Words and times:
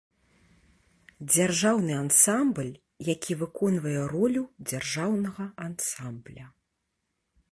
Дзяржаўны 1.33 1.93
ансамбль, 2.03 2.71
які 3.13 3.37
выконвае 3.43 4.01
ролю 4.15 4.43
дзяржаўнага 4.71 5.43
ансамбля. 5.69 6.45